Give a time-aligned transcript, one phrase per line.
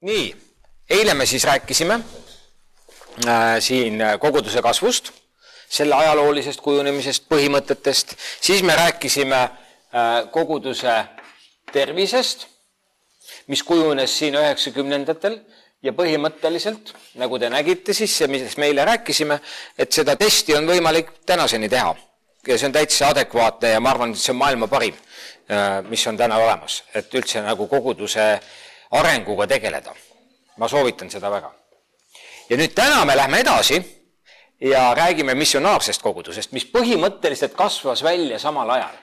[0.00, 0.36] nii,
[0.90, 1.94] eile me siis rääkisime
[3.26, 5.10] äh, siin koguduse kasvust,
[5.68, 9.50] selle ajaloolisest kujunemisest, põhimõtetest, siis me rääkisime äh,
[10.30, 11.04] koguduse
[11.72, 12.46] tervisest,
[13.46, 15.40] mis kujunes siin üheksakümnendatel
[15.82, 19.40] ja põhimõtteliselt, nagu te nägite, siis see, millest me eile rääkisime,
[19.78, 21.96] et seda testi on võimalik tänaseni teha.
[22.46, 24.94] ja see on täitsa adekvaatne ja ma arvan, et see on maailma parim,
[25.50, 28.38] äh, mis on täna olemas, et üldse nagu koguduse
[28.90, 29.94] arenguga tegeleda.
[30.56, 31.52] ma soovitan seda väga.
[32.50, 33.82] ja nüüd täna me lähme edasi
[34.60, 38.96] ja räägime missionaarsest kogudusest, mis põhimõtteliselt kasvas välja samal ajal.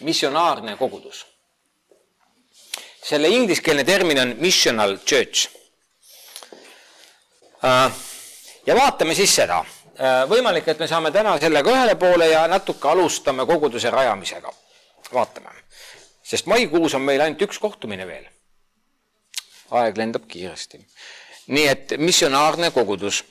[0.00, 1.26] missionaarne kogudus.
[3.02, 5.48] selle ingliskeelne termin on missional church.
[7.64, 7.92] Äh,
[8.66, 9.64] ja vaatame siis seda.
[10.00, 14.52] Äh, võimalik, et me saame täna sellega ühele poole ja natuke alustame koguduse rajamisega.
[15.12, 15.48] vaatame,
[16.22, 18.28] sest maikuus on meil ainult üks kohtumine veel
[19.70, 20.80] aeg lendab kiiresti.
[21.46, 23.24] nii et missionaarne kogudus.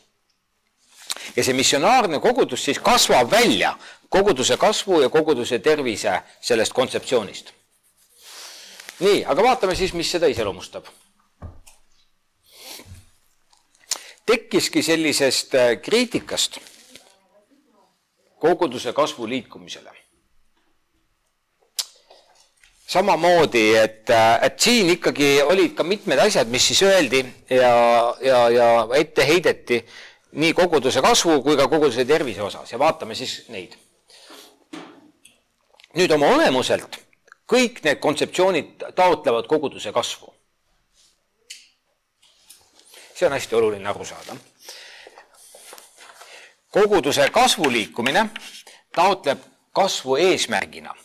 [1.35, 3.77] ja see missionaarne kogudus siis kasvab välja
[4.09, 7.54] koguduse kasvu ja koguduse tervise sellest kontseptsioonist.
[8.99, 10.85] nii, aga vaatame siis, mis seda iseloomustab.
[14.26, 16.60] tekkiski sellisest kriitikast
[18.40, 20.09] koguduse kasvu liikumisele
[22.90, 24.09] samamoodi, et,
[24.41, 27.73] et siin ikkagi olid ka mitmed asjad, mis siis öeldi ja,
[28.26, 29.84] ja, ja ette heideti
[30.41, 33.77] nii koguduse kasvu kui ka koguduse tervise osas ja vaatame siis neid.
[35.98, 36.99] nüüd oma olemuselt
[37.49, 40.34] kõik need kontseptsioonid taotlevad koguduse kasvu.
[43.13, 44.35] see on hästi oluline aru saada.
[46.71, 48.29] koguduse kasvu liikumine
[48.95, 49.41] taotleb
[49.73, 50.95] kasvu eesmärgina,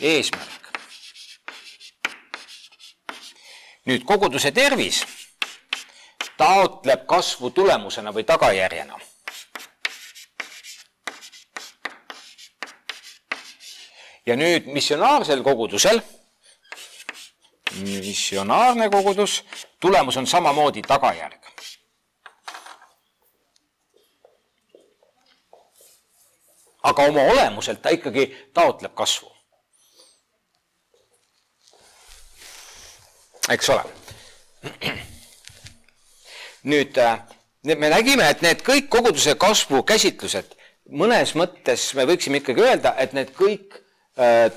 [0.00, 0.69] eesmärk
[3.90, 5.02] nüüd koguduse tervis
[6.38, 8.98] taotleb kasvu tulemusena või tagajärjena.
[14.26, 15.98] ja nüüd missionaarsel kogudusel,
[17.82, 19.40] missionaarne kogudus,
[19.80, 21.40] tulemus on samamoodi tagajärg.
[26.82, 29.39] aga oma olemuselt ta ikkagi taotleb kasvu.
[33.50, 33.82] Eks ole.
[36.70, 37.20] nüüd äh,
[37.62, 40.56] me nägime, et need kõik koguduse kasvu käsitlused,
[40.92, 43.78] mõnes mõttes me võiksime ikkagi öelda, et need kõik
[44.20, 44.50] äh,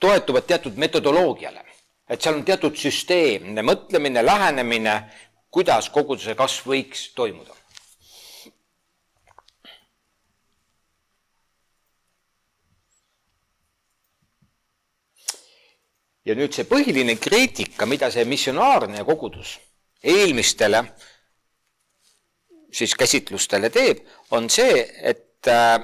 [0.00, 1.64] toetuvad teatud metodoloogiale,
[2.10, 4.96] et seal on teatud süsteemne mõtlemine, lähenemine,
[5.50, 7.59] kuidas koguduse kasv võiks toimuda.
[16.24, 19.56] Ja nüüd see põhiline kriitika, mida see missionaarne kogudus
[20.02, 20.84] eelmistele
[22.72, 25.80] siis käsitlustele teeb, on see, et äh,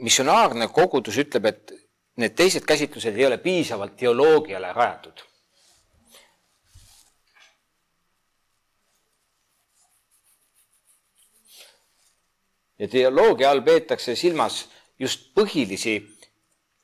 [0.00, 1.72] missionaarne kogudus ütleb, et
[2.20, 5.24] need teised käsitlused ei ole piisavalt teoloogiale rajatud.
[12.78, 14.66] ja teoloogia all peetakse silmas
[15.00, 15.94] just põhilisi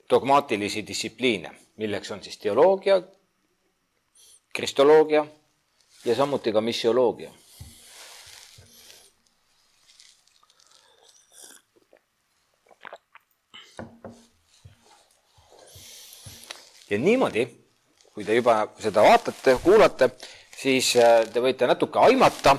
[0.09, 3.03] dogmaatilisi distsipliine milleks on siis teoloogia,
[4.55, 5.27] kristoloogia
[6.05, 7.31] ja samuti ka missioloogia.
[16.93, 17.47] ja niimoodi,
[18.13, 20.11] kui te juba seda vaatate, kuulate,
[20.61, 22.53] siis äh, te võite natuke aimata,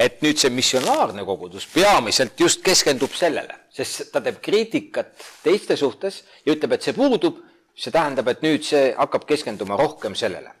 [0.00, 5.12] et nüüd see missionaarne kogudus peamiselt just keskendub sellele, sest ta teeb kriitikat
[5.44, 7.42] teiste suhtes ja ütleb, et see puudub
[7.74, 10.52] see tähendab, et nüüd see hakkab keskenduma rohkem sellele.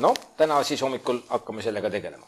[0.00, 2.26] no täna siis hommikul hakkame sellega tegelema.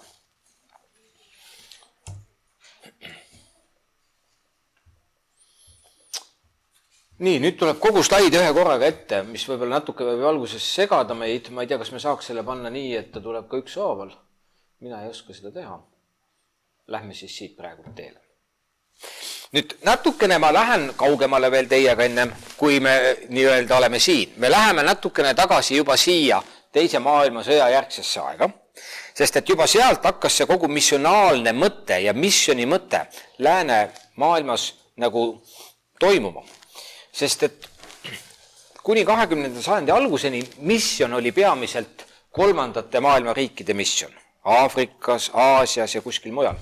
[7.23, 11.53] nii, nüüd tuleb kogu slaid ühe korraga ette, mis võib-olla natuke võib alguses segada meid,
[11.55, 14.11] ma ei tea, kas me saaks selle panna nii, et ta tuleb ka ükshaaval.
[14.83, 15.79] mina ei oska seda teha.
[16.91, 18.19] Lähme siis siit praegu teele
[19.53, 22.95] nüüd natukene ma lähen kaugemale veel teiega ennem, kui me
[23.29, 24.33] nii-öelda oleme siin.
[24.37, 28.49] me läheme natukene tagasi juba siia teise maailmasõja järgsesse aega,
[29.15, 33.05] sest et juba sealt hakkas see kogu missionaalne mõte ja missiooni mõte
[33.39, 35.43] läänemaailmas nagu
[36.01, 36.45] toimuma.
[37.13, 37.69] sest et
[38.83, 44.13] kuni kahekümnenda sajandi alguseni missioon oli peamiselt kolmandate maailma riikide missioon.
[44.45, 46.57] Aafrikas, Aasias ja kuskil mujal,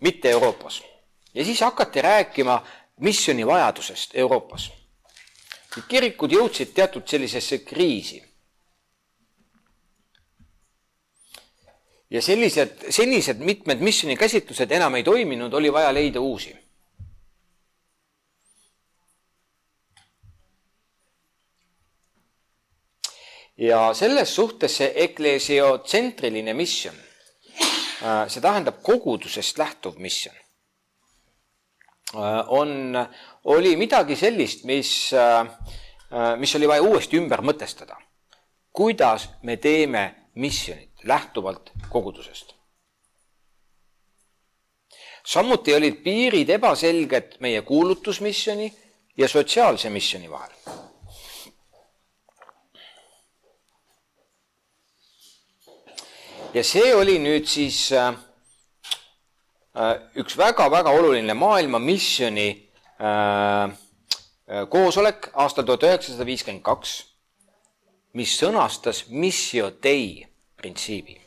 [0.00, 0.82] mitte Euroopas
[1.38, 2.66] ja siis hakati rääkima
[3.00, 4.72] missiooni vajadusest Euroopas.
[5.88, 8.22] kirikud jõudsid teatud sellisesse kriisi.
[12.10, 16.56] ja sellised, senised mitmed missiooni käsitlused enam ei toiminud, oli vaja leida uusi.
[23.58, 26.98] ja selles suhtes see ekleesiotsentriline missioon,
[28.02, 30.47] äh, see tähendab kogudusest lähtuv missioon,
[32.14, 33.08] on,
[33.44, 37.96] oli midagi sellist, mis, äh, mis oli vaja uuesti ümber mõtestada.
[38.72, 42.54] kuidas me teeme missionit lähtuvalt kogudusest.
[45.26, 48.72] samuti olid piirid ebaselged meie kuulutusmisjoni
[49.16, 50.52] ja sotsiaalse misjoni vahel.
[56.54, 58.27] ja see oli nüüd siis äh, äh
[60.18, 62.48] üks väga-väga oluline maailma misjoni
[62.98, 66.96] äh, äh, koosolek aastal tuhat üheksasada viiskümmend kaks,
[68.18, 70.26] mis sõnastas missio dei
[70.58, 71.20] printsiibi.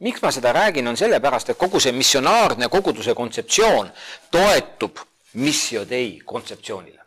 [0.00, 3.90] miks ma seda räägin, on sellepärast, et kogu see missionaarne koguduse kontseptsioon
[4.30, 4.98] toetub
[5.34, 6.97] missio dei kontseptsioonile.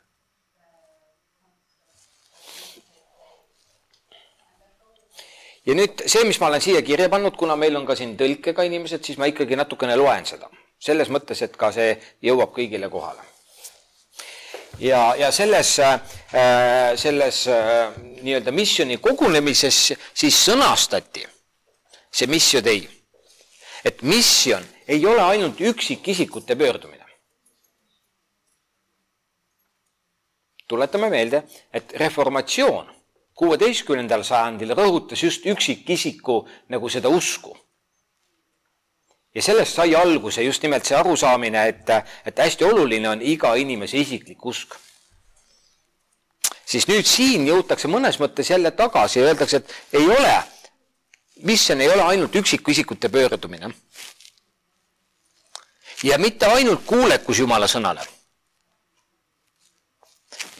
[5.65, 8.65] Ja nüüd see, mis ma olen siia kirja pannud, kuna meil on ka siin tõlkega
[8.67, 10.49] inimesed, siis ma ikkagi natukene loen seda.
[10.81, 11.93] selles mõttes, et ka see
[12.25, 13.21] jõuab kõigile kohale
[14.79, 17.91] ja, ja selles, äh, selles äh,
[18.21, 21.27] nii-öelda missiooni kogunemises siis sõnastati
[22.11, 22.87] see missioon ei,
[23.85, 26.99] et missioon ei ole ainult üksikisikute pöördumine.
[30.71, 31.43] tuletame meelde,
[31.73, 32.87] et reformatsioon
[33.41, 37.55] kuueteistkümnendal sajandil rõhutas just üksikisiku nagu seda usku
[39.35, 41.89] ja sellest sai alguse just nimelt see arusaamine, et,
[42.25, 44.75] et hästi oluline on iga inimese isiklik usk.
[46.65, 50.35] siis nüüd siin jõutakse mõnes mõttes jälle tagasi ja öeldakse, et ei ole,
[51.43, 53.73] misjon ei ole ainult üksikisikute pöördumine.
[56.03, 58.05] ja mitte ainult kuulekus Jumala sõnale.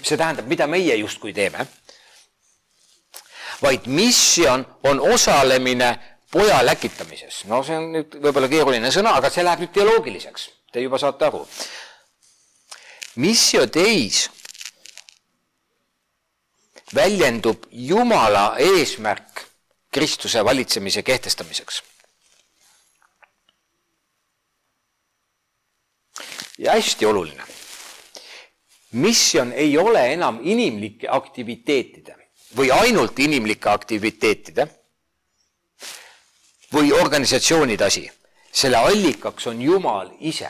[0.02, 1.68] see tähendab, mida meie justkui teeme,
[3.62, 6.00] vaid misjon on osalemine
[6.32, 10.84] poja läkitamises, no see on nüüd võib-olla keeruline sõna, aga see läheb nüüd teoloogiliseks, te
[10.84, 11.44] juba saate aru.
[13.16, 14.30] missio teis
[16.96, 19.48] väljendub Jumala eesmärk
[19.92, 21.84] Kristuse valitsemise kehtestamiseks.
[26.58, 27.44] ja hästi oluline.
[28.92, 32.21] misjon ei ole enam inimlike aktiviteetide
[32.58, 34.68] või ainult inimlike aktiviteetide
[36.74, 38.10] või organisatsioonide asi.
[38.52, 40.50] selle allikaks on Jumal ise.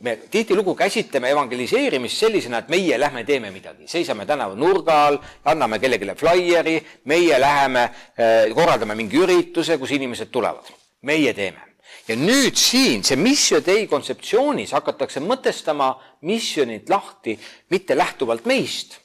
[0.00, 5.78] me tihtilugu käsitleme evangeliseerimist sellisena, et meie lähme teeme midagi, seisame tänava nurga all, anname
[5.78, 7.82] kellelegi flaieri, meie läheme,
[8.18, 10.64] eh, korraldame mingi ürituse, kus inimesed tulevad.
[11.02, 11.65] meie teeme
[12.08, 17.38] ja nüüd siin see Mission Day kontseptsioonis hakatakse mõtestama missionit lahti
[17.70, 19.00] mitte lähtuvalt meist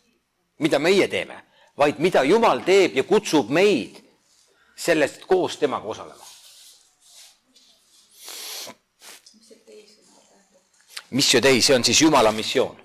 [0.62, 1.38] mida meie teeme,
[1.78, 3.98] vaid mida Jumal teeb ja kutsub meid
[4.78, 6.28] sellest koos temaga osalema.
[11.12, 12.78] missio dei, see on siis Jumala missioon.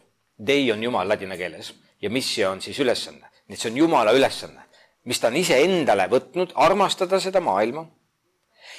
[0.47, 1.69] Dei on Jumal ladina keeles
[2.03, 4.65] ja missio on siis ülesanne, nii et see on Jumala ülesanne,
[5.07, 7.85] mis ta on iseendale võtnud, armastada seda maailma.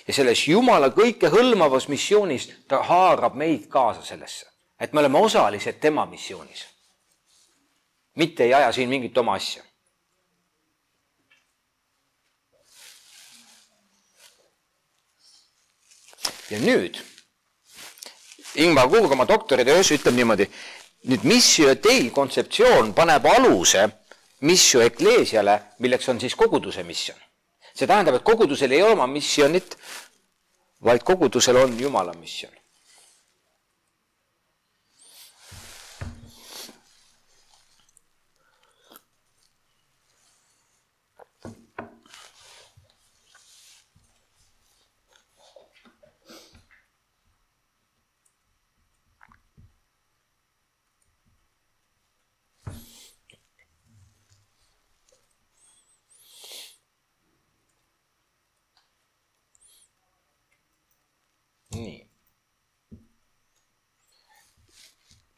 [0.07, 4.45] Ja selles Jumala kõikehõlmavas missioonis ta haarab meid kaasa sellesse,
[4.79, 6.65] et me oleme osalised tema missioonis
[8.17, 9.63] mitte ei aja siin mingit oma asja.
[16.49, 16.95] ja nüüd
[18.55, 20.45] Ingmar Kurg oma doktoritöös ütleb niimoodi,
[21.11, 23.83] nüüd missio dei kontseptsioon paneb aluse
[24.47, 27.19] missio ecclesiale, milleks on siis koguduse missioon.
[27.77, 29.77] See tähendab, et kogudusel ei ole oma missionit,
[30.83, 32.53] vaid kogudusel on Jumala missioon.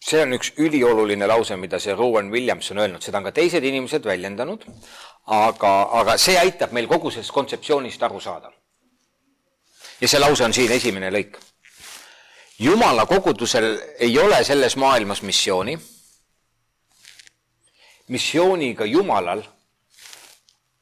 [0.10, 3.66] See on üks ülioluline lause, mida see Rowan Williams on öelnud, seda on ka teised
[3.66, 4.66] inimesed väljendanud,
[5.38, 8.52] aga, aga see aitab meil kogu sellest kontseptsioonist aru saada.
[10.02, 11.38] ja see lause on siin esimene lõik.
[12.60, 15.78] jumala kogudusel ei ole selles maailmas missiooni,
[18.08, 19.44] missiooniga Jumalal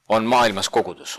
[0.10, 1.17] on maailmas kogudus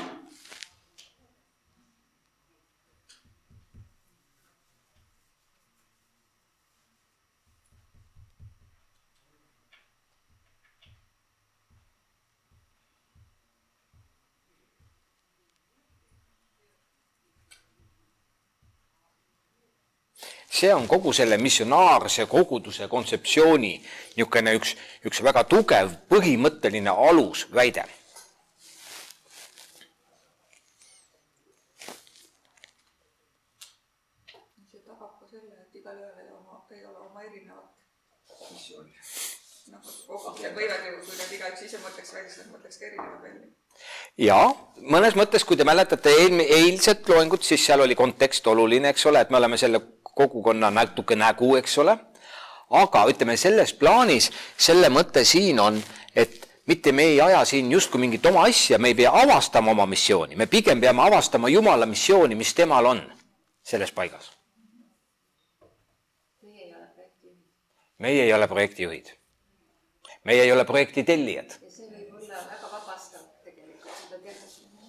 [20.59, 23.73] see on kogu selle missionaarse koguduse kontseptsiooni
[24.17, 24.75] niisugune üks,
[25.07, 27.85] üks väga tugev põhimõtteline alusväide.
[34.71, 38.91] see tagab ka selle, et igalühel ei oma, ei ole oma erinevat missiooni.
[39.71, 43.23] noh, ja võivad ju, kui nad igaüks ise mõtleks välja, siis nad mõtleks ka erinevalt
[43.29, 43.47] välja
[44.19, 44.39] ja
[44.91, 49.23] mõnes mõttes, kui te mäletate eelmi-, eilset loengut, siis seal oli kontekst oluline, eks ole,
[49.23, 49.81] et me oleme selle
[50.19, 51.99] kogukonna natuke nägu, eks ole.
[52.69, 54.27] aga ütleme selles plaanis,
[54.61, 55.79] selle mõte siin on,
[56.13, 59.87] et mitte me ei aja siin justkui mingit oma asja, me ei pea avastama oma
[59.89, 63.01] missiooni, me pigem peame avastama Jumala missiooni, mis temal on
[63.65, 64.35] selles paigas.
[67.99, 69.09] meie ei ole projektijuhid.
[70.25, 71.57] meie ei ole projekti tellijad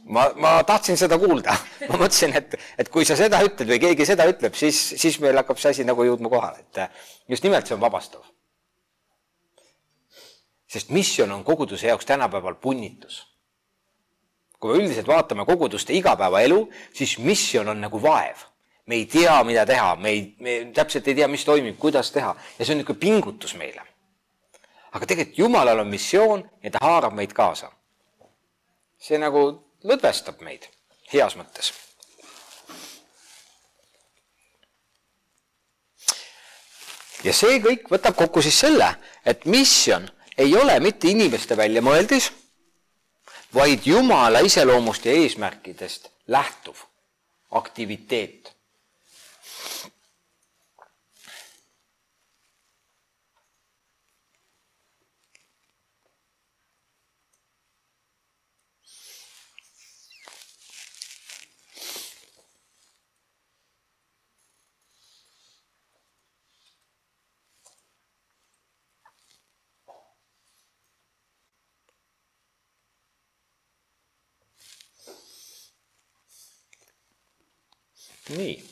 [0.09, 1.55] ma, ma tahtsin seda kuulda,
[1.89, 5.37] ma mõtlesin, et, et kui sa seda ütled või keegi seda ütleb, siis, siis meil
[5.39, 6.83] hakkab see asi nagu jõudma kohale, et
[7.29, 8.25] just nimelt see on vabastav.
[10.69, 13.25] sest missioon on koguduse jaoks tänapäeval punnitus.
[14.59, 18.47] kui me üldiselt vaatame koguduste igapäevaelu, siis missioon on nagu vaev.
[18.85, 22.35] me ei tea, mida teha, me ei, me täpselt ei tea, mis toimib, kuidas teha
[22.57, 23.81] ja see on niisugune pingutus meile.
[24.91, 27.71] aga tegelikult Jumalal on missioon ja ta haarab meid kaasa.
[28.97, 30.67] see nagu lõdvestab meid
[31.13, 31.73] heas mõttes.
[37.23, 38.93] ja see kõik võtab kokku siis selle,
[39.25, 40.05] et misjon
[40.39, 42.29] ei ole mitte inimeste väljamõeldis,
[43.53, 46.85] vaid Jumala iseloomust ja eesmärkidest lähtuv
[47.59, 48.53] aktiviteet
[78.29, 78.63] nii.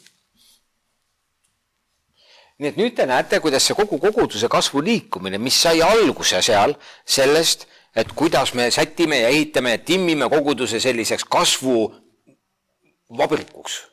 [2.58, 6.76] nii et nüüd te näete, kuidas see kogu koguduse kasvu liikumine, mis sai alguse seal
[7.06, 13.88] sellest, et kuidas me sätime ja ehitame ja timmime koguduse selliseks kasvuvabrikuks,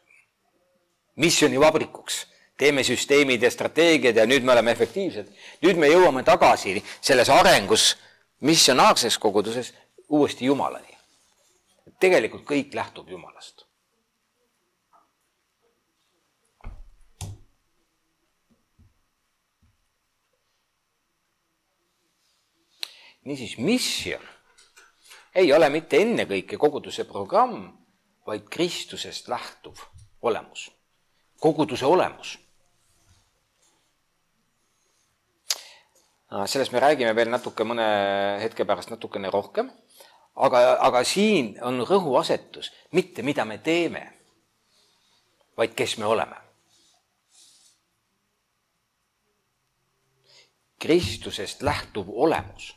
[1.17, 5.29] missioonivabrikuks teeme süsteemid ja strateegiad ja nüüd me oleme efektiivsed.
[5.63, 7.97] nüüd me jõuame tagasi selles arengus
[8.41, 9.73] missionaarses koguduses
[10.09, 10.99] uuesti Jumalani.
[12.01, 13.65] tegelikult kõik lähtub Jumalast.
[23.25, 24.23] Niisiis, misjon
[25.35, 27.67] ei ole mitte ennekõike koguduse programm,
[28.27, 29.81] vaid Kristusest lähtuv
[30.23, 30.71] olemus,
[31.41, 32.39] koguduse olemus.
[36.47, 37.85] sellest me räägime veel natuke mõne
[38.43, 39.69] hetke pärast natukene rohkem,
[40.35, 44.03] aga, aga siin on rõhuasetus mitte mida me teeme,
[45.57, 46.41] vaid kes me oleme.
[50.85, 52.75] Kristusest lähtuv olemus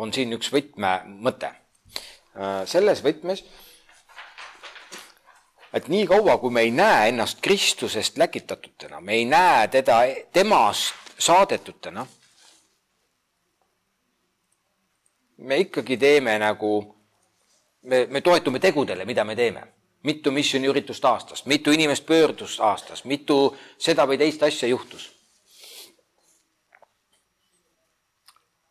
[0.00, 1.50] on siin üks võtmemõte.
[1.50, 3.42] Äh, selles võtmes,
[5.76, 10.00] et niikaua, kui me ei näe ennast Kristusest läkitatutena, me ei näe teda
[10.32, 12.06] temast saadetutena,
[15.40, 16.72] me ikkagi teeme nagu,
[17.82, 19.68] me, me toetume tegudele, mida me teeme.
[20.00, 25.10] mitu missiooniüritust aastas, mitu inimest pöördus aastas, mitu seda või teist asja juhtus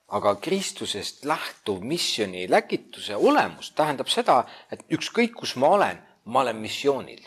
[0.10, 6.56] aga Kristusest lähtuv missiooni läkituse olemus tähendab seda, et ükskõik, kus ma olen, ma olen
[6.56, 7.22] missioonil.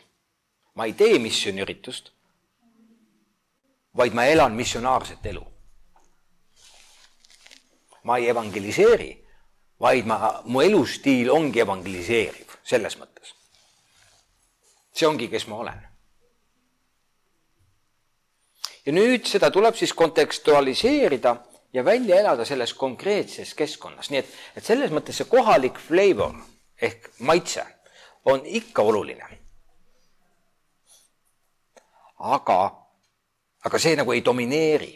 [0.74, 2.10] ma ei tee missiooniüritust,
[3.96, 5.46] vaid ma elan missionaarset elu.
[8.02, 9.12] ma ei evangeliseeri,
[9.80, 13.34] vaid ma, mu elustiil ongi evangeliseeriv, selles mõttes.
[14.92, 15.86] see ongi, kes ma olen.
[18.86, 21.36] ja nüüd seda tuleb siis kontekstualiseerida
[21.72, 26.34] ja välja elada selles konkreetses keskkonnas, nii et, et selles mõttes see kohalik flavor
[26.82, 27.64] ehk maitse
[28.24, 29.38] on ikka oluline.
[32.22, 32.58] aga,
[33.64, 34.92] aga see nagu ei domineeri,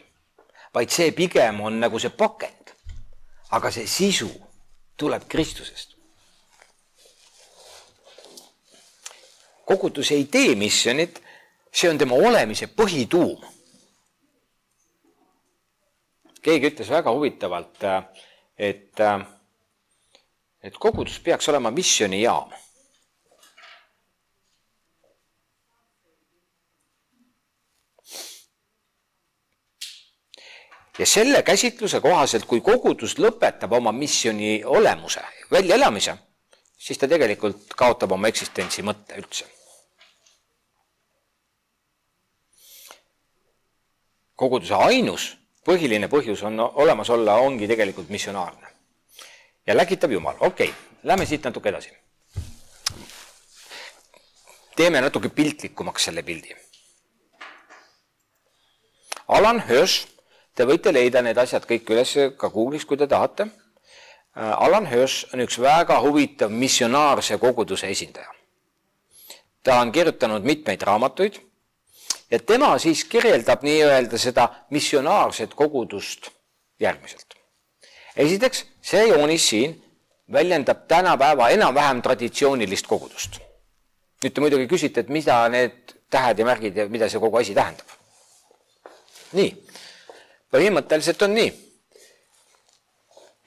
[0.75, 2.75] vaid see pigem on nagu see pakend.
[3.50, 4.30] aga see sisu
[4.97, 5.97] tuleb Kristusest.
[9.66, 11.23] kogudus ei tee missionit,
[11.73, 13.42] see on tema olemise põhituum.
[16.46, 17.82] Keegi ütles väga huvitavalt,
[18.56, 19.02] et,
[20.62, 22.54] et kogudus peaks olema missioonijaam
[30.98, 35.20] ja selle käsitluse kohaselt, kui kogudus lõpetab oma missiooni olemuse,
[35.52, 36.16] väljaelamise,
[36.78, 39.52] siis ta tegelikult kaotab oma eksistentsi mõtte üldse.
[44.36, 45.30] koguduse ainus
[45.66, 48.68] põhiline põhjus on olemas olla, ongi tegelikult missionaarne.
[49.66, 51.90] ja läkitab Jumal, okei okay,, lähme siit natuke edasi.
[54.76, 56.56] teeme natuke piltlikumaks selle pildi.
[59.28, 60.16] Alan Hirsch
[60.56, 63.44] Te võite leida need asjad kõik üles ka Google'is, kui te tahate.
[63.44, 68.32] Äh, Alan Hirsch on üks väga huvitav missionaarse koguduse esindaja.
[69.66, 71.40] ta on kirjutanud mitmeid raamatuid
[72.30, 76.30] ja tema siis kirjeldab nii-öelda seda missionaarset kogudust
[76.80, 77.35] järgmiselt.
[78.16, 79.83] esiteks, see joonis siin
[80.33, 83.38] väljendab tänapäeva enam-vähem traditsioonilist kogudust.
[84.25, 87.54] nüüd te muidugi küsite, et mida need tähed ja märgid ja mida see kogu asi
[87.54, 87.87] tähendab.
[89.33, 89.50] nii
[90.52, 91.50] põhimõtteliselt on nii.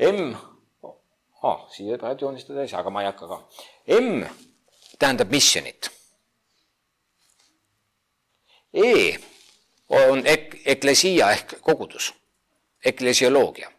[0.09, 0.36] M
[1.43, 3.39] ah,, siia praegu joonistada ei saa, aga ma ei hakka ka.
[4.00, 4.24] M
[5.00, 5.89] tähendab missionit.
[8.73, 9.17] E
[9.89, 12.11] on ek-, eklesia ehk kogudus,
[12.85, 13.71] eklesioloogia,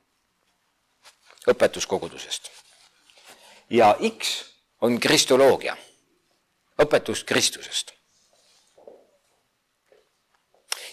[1.51, 2.51] õpetus kogudusest.
[3.71, 4.43] ja X
[4.81, 5.77] on kristoloogia,
[6.83, 7.93] õpetus Kristusest.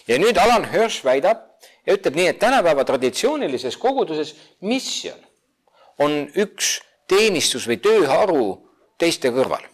[0.08, 1.42] ja nüüd Alan Hirsch väidab,
[1.86, 5.18] ja ütleb nii, et tänapäeva traditsioonilises koguduses misjon
[5.98, 8.44] on üks teenistus või tööharu
[9.00, 9.64] teiste kõrval.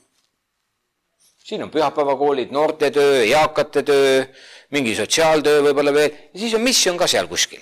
[1.45, 4.25] Siin on pühapäevakoolid, noortetöö, eakate töö,
[4.71, 7.61] mingi sotsiaaltöö võib-olla veel siis on misjon ka seal kuskil.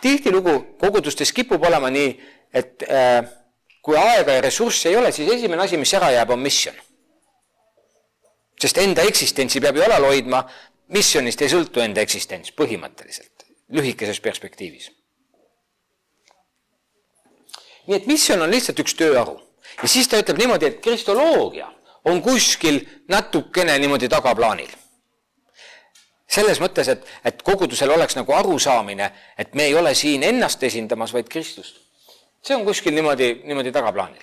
[0.00, 2.12] tihtilugu kogudustes kipub olema nii,
[2.54, 3.26] et äh,
[3.82, 6.74] kui aega ja ressurssi ei ole, siis esimene asi, mis ära jääb, on misjon.
[8.60, 10.44] sest enda eksistentsi peab ju alal hoidma,
[10.88, 14.90] missionist ei sõltu enda eksistents põhimõtteliselt, lühikeses perspektiivis.
[17.86, 19.47] nii et misjon on lihtsalt üks tööharu
[19.82, 21.68] ja siis ta ütleb niimoodi, et kristoloogia
[22.04, 24.70] on kuskil natukene niimoodi tagaplaanil.
[26.28, 31.12] selles mõttes, et, et kogudusel oleks nagu arusaamine, et me ei ole siin ennast esindamas,
[31.12, 31.80] vaid Kristust.
[32.42, 34.22] see on kuskil niimoodi, niimoodi tagaplaanil.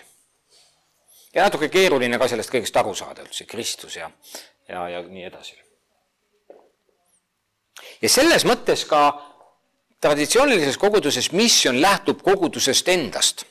[1.34, 4.12] ja natuke keeruline ka sellest kõigest aru saada üldse, Kristus ja,
[4.70, 5.66] ja, ja nii edasi
[8.02, 9.02] ja selles mõttes ka
[10.04, 13.46] traditsioonilises koguduses misjon lähtub kogudusest endast,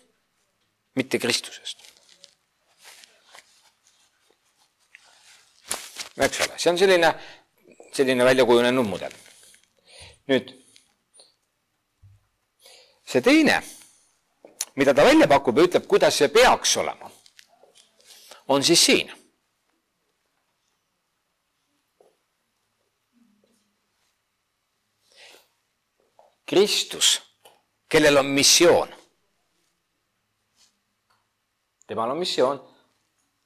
[0.94, 1.78] mitte Kristusest.
[6.16, 7.10] eks ole, see on selline,
[7.92, 9.16] selline väljakujunenud mudel.
[10.30, 10.54] nüüd
[13.04, 13.58] see teine,
[14.76, 17.10] mida ta välja pakub ja ütleb, kuidas see peaks olema,
[18.48, 19.12] on siis siin
[26.46, 27.22] Kristus,
[27.88, 28.88] kellel on missioon.
[31.86, 32.60] Temal on missioon,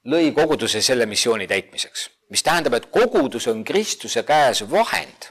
[0.08, 5.30] lõi koguduse selle missiooni täitmiseks, mis tähendab, et kogudus on Kristuse käes vahend,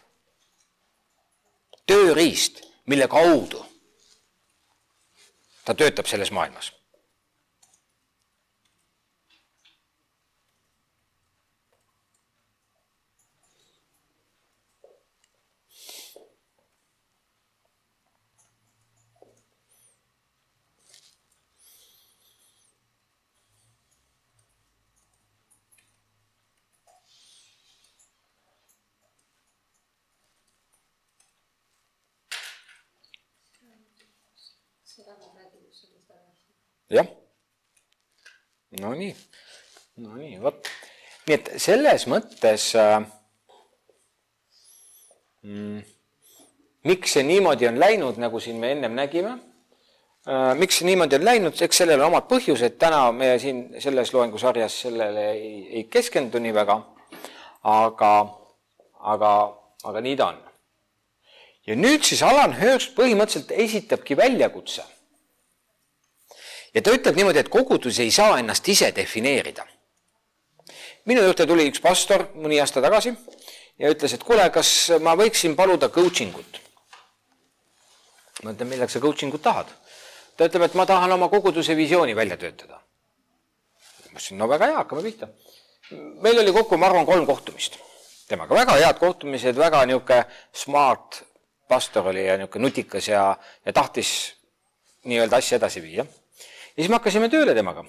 [1.87, 3.63] tööriist, mille kaudu
[5.67, 6.76] ta töötab selles maailmas
[36.89, 37.07] jah.
[38.79, 39.13] Nonii,
[40.03, 40.67] nonii, vot.
[41.27, 42.97] nii et selles mõttes äh,
[45.43, 45.77] mm,
[46.87, 49.33] miks see niimoodi on läinud, nagu siin me ennem nägime
[50.27, 54.11] äh,, miks see niimoodi on läinud, eks sellel on omad põhjused, täna me siin selles
[54.15, 56.77] loengusarjas sellele ei, ei keskendu nii väga,
[57.71, 58.11] aga,
[59.15, 59.33] aga,
[59.87, 60.43] aga nii ta on.
[61.71, 64.83] ja nüüd siis Alan Hirsch põhimõtteliselt esitabki väljakutse
[66.77, 69.65] ja ta ütleb niimoodi, et kogudus ei saa ennast ise defineerida.
[71.09, 73.13] minu juurde tuli üks pastor mõni aasta tagasi
[73.79, 76.61] ja ütles, et kuule, kas ma võiksin paluda coaching ut.
[78.43, 79.73] ma ütlen, milleks sa coaching ut tahad?
[80.37, 82.77] ta ütleb, et ma tahan oma koguduse visiooni välja töötada.
[82.77, 85.33] ma ütlesin, no väga hea, hakkame pihta.
[86.21, 87.81] meil oli kokku, ma arvan, kolm kohtumist
[88.27, 91.23] temaga, väga head kohtumised, väga niisugune smart
[91.67, 93.23] pastor oli ja niisugune nutikas ja,
[93.65, 94.33] ja tahtis
[95.07, 96.05] nii-öelda asja edasi viia.
[96.77, 97.83] Ja siis me hakkasime tööle temaga.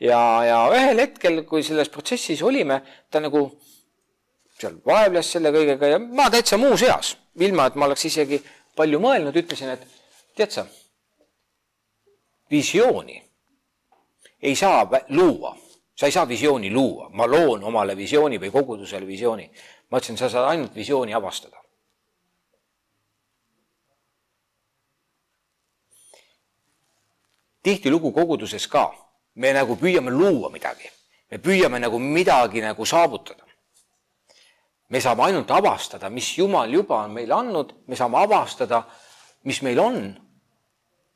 [0.00, 2.80] ja, ja ühel hetkel, kui selles protsessis olime,
[3.10, 3.46] ta nagu
[4.60, 8.40] seal vaevles selle kõigega ja ma täitsa muus eas, ilma et ma oleks isegi
[8.76, 9.86] palju mõelnud, ütlesin, et
[10.36, 10.66] tead sa,
[12.50, 13.22] visiooni
[14.42, 15.54] ei saa luua,
[15.94, 19.50] sa ei saa visiooni luua, ma loon omale visiooni või kogudusele visiooni.
[19.90, 21.59] ma ütlesin, sa saad ainult visiooni avastada.
[27.62, 28.90] Tihtilugu koguduses ka,
[29.34, 30.88] me nagu püüame luua midagi,
[31.30, 33.50] me püüame nagu midagi nagu saavutada
[34.90, 38.82] me saame ainult avastada, mis Jumal juba on meile andnud, me saame avastada,
[39.46, 40.00] mis meil on,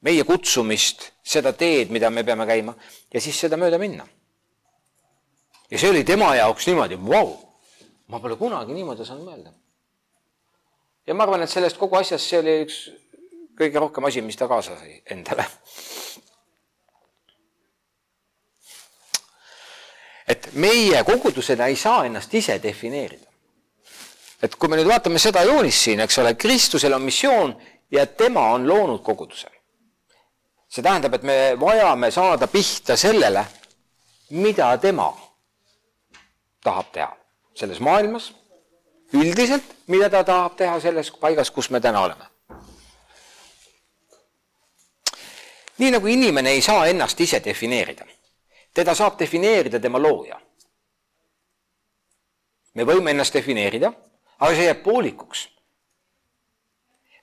[0.07, 2.75] meie kutsumist, seda teed, mida me peame käima
[3.13, 4.07] ja siis seda mööda minna.
[5.71, 7.35] ja see oli tema jaoks niimoodi, vau,
[8.13, 9.51] ma pole kunagi niimoodi saanud mõelda.
[11.07, 12.79] ja ma arvan, et sellest kogu asjast see oli üks
[13.59, 15.47] kõige rohkem asi, mis ta kaasa sai endale.
[20.35, 23.35] Et meie kogudusena ei saa ennast ise defineerida
[24.45, 27.55] et kui me nüüd vaatame seda joonist siin, eks ole, Kristusel on missioon
[27.95, 29.49] ja tema on loonud koguduse.
[30.69, 33.45] see tähendab, et me vajame saada pihta sellele,
[34.31, 35.13] mida tema
[36.65, 37.13] tahab teha
[37.55, 38.33] selles maailmas,
[39.15, 42.27] üldiselt, mida ta tahab teha selles paigas, kus me täna oleme.
[45.79, 48.05] nii nagu inimene ei saa ennast ise defineerida,
[48.75, 50.41] teda saab defineerida tema looja.
[52.75, 53.93] me võime ennast defineerida
[54.39, 55.49] aga see jääb poolikuks.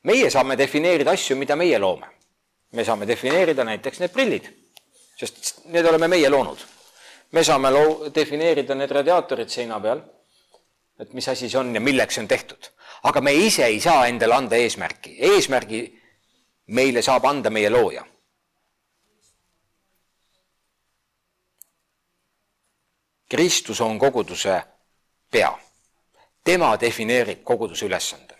[0.03, 2.07] meie saame defineerida asju, mida meie loome.
[2.71, 4.47] me saame defineerida näiteks need prillid,
[5.17, 6.65] sest need oleme meie loonud.
[7.31, 10.01] me saame loo-, defineerida need radiaatorid seina peal,
[10.99, 12.71] et mis asi see on ja milleks see on tehtud.
[13.03, 15.83] aga me ise ei saa endale anda eesmärki, eesmärgi
[16.67, 18.05] meile saab anda meie looja
[23.31, 24.63] Kristus on koguduse
[25.31, 25.51] pea
[26.43, 28.35] tema defineerib koguduse ülesande.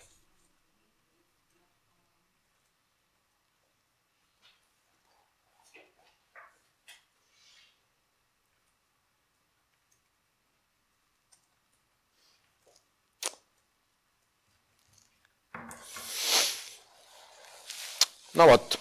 [18.34, 18.78] no vot.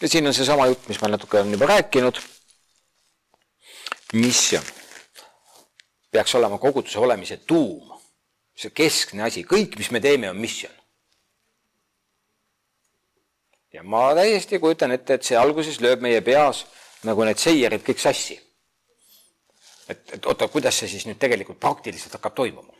[0.00, 2.35] ja siin on seesama jutt, mis ma natuke olen juba rääkinud.
[4.16, 4.64] Misjon
[6.10, 7.92] peaks olema koguduse olemise tuum,
[8.56, 10.72] see keskne asi, kõik, mis me teeme, on misjon.
[13.72, 16.62] ja ma täiesti kujutan ette, et see alguses lööb meie peas
[17.04, 18.38] nagu need seierid kõik sassi.
[19.88, 22.72] et, et oota, kuidas see siis nüüd tegelikult praktiliselt hakkab toimuma?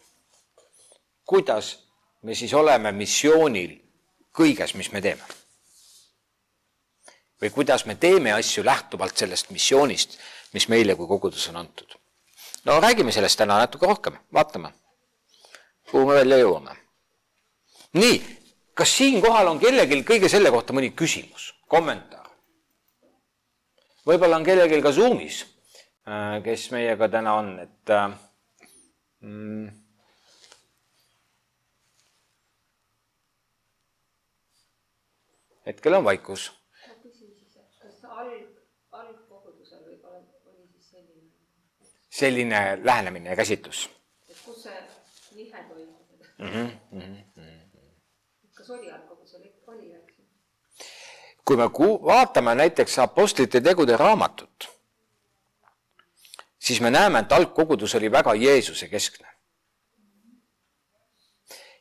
[1.26, 1.74] kuidas
[2.22, 3.76] me siis oleme missioonil
[4.32, 5.36] kõiges, mis me teeme?
[7.42, 10.16] või kuidas me teeme asju lähtuvalt sellest missioonist,
[10.52, 11.96] mis meile kui kogudus on antud
[12.66, 14.72] no räägime sellest täna natuke rohkem, vaatame,
[15.90, 16.74] kuhu me välja jõuame.
[17.92, 18.16] nii,
[18.74, 22.26] kas siinkohal on kellelgi kõige selle kohta mõni küsimus, kommentaar?
[24.06, 25.44] võib-olla on kellelgi ka Zoomis,
[26.08, 28.10] äh, kes meiega täna on, et äh,
[29.20, 29.70] mm,
[35.66, 36.50] hetkel on vaikus
[42.18, 43.90] selline lähenemine ja käsitlus.
[44.28, 44.78] et kus see
[45.36, 46.06] nihe toimub
[46.38, 46.46] mm?
[46.46, 47.00] -hmm, mm
[47.36, 47.50] -hmm.
[48.54, 50.24] kas oli algkogusel, oli, eks ju?
[51.44, 54.68] kui me ku-, vaatame näiteks Apostlite tegude raamatut,
[56.58, 59.28] siis me näeme, et algkogudus oli väga Jeesuse keskne.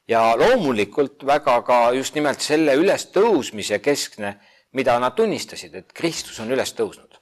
[0.08, 4.39] ja loomulikult väga ka just nimelt selle ülestõusmise keskne,
[4.71, 7.14] mida nad tunnistasid, et Kristus on üles tõusnud.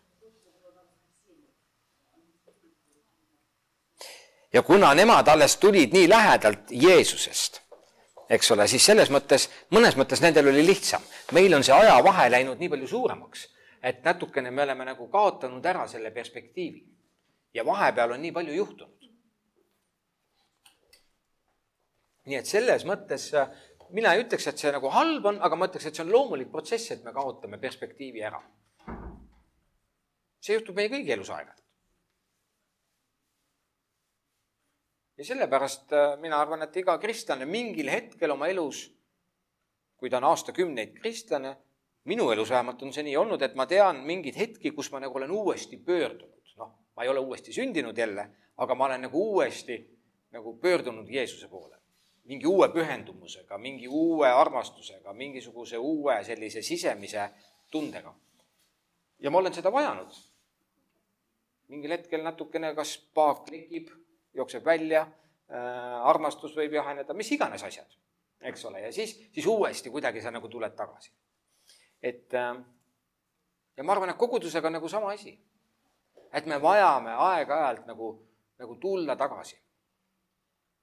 [4.54, 7.62] Ja kuna nemad alles tulid nii lähedalt Jeesusest,
[8.30, 11.02] eks ole, siis selles mõttes, mõnes mõttes nendel oli lihtsam.
[11.32, 13.48] meil on see ajavahe läinud nii palju suuremaks,
[13.84, 16.86] et natukene me oleme nagu kaotanud ära selle perspektiivi.
[17.54, 19.10] ja vahepeal on nii palju juhtunud.
[22.26, 23.50] nii et selles mõttes äh,
[23.90, 26.52] mina ei ütleks, et see nagu halb on, aga ma ütleks, et see on loomulik
[26.52, 28.42] protsess, et me kaotame perspektiivi ära.
[30.44, 31.63] see juhtub meie kõigi elus aeg-ajalt.
[35.18, 38.88] Ja sellepärast äh, mina arvan, et iga kristlane mingil hetkel oma elus,
[39.98, 41.56] kui ta on aastakümneid kristlane,
[42.10, 45.18] minu elus vähemalt on see nii olnud, et ma tean mingeid hetki, kus ma nagu
[45.18, 46.56] olen uuesti pöördunud.
[46.58, 49.78] noh, ma ei ole uuesti sündinud jälle, aga ma olen nagu uuesti
[50.32, 51.78] nagu pöördunud Jeesuse poole.
[52.24, 57.30] mingi uue pühendumusega, mingi uue armastusega, mingisuguse uue sellise sisemise
[57.72, 58.16] tundega.
[59.20, 60.12] ja ma olen seda vajanud.
[61.68, 63.90] mingil hetkel natukene kas paak lekib,
[64.34, 68.00] jookseb välja äh,, armastus võib jaheneda, mis iganes asjad,
[68.42, 71.14] eks ole, ja siis, siis uuesti kuidagi sa nagu tuled tagasi
[72.04, 72.56] et äh,
[73.78, 75.40] ja ma arvan, et kogudusega on nagu sama asi.
[76.34, 78.08] et me vajame aeg-ajalt nagu,
[78.60, 79.60] nagu tulla tagasi.